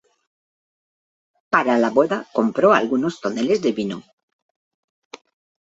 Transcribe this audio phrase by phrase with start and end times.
[1.53, 4.03] Para la boda compró algunos toneles de vino.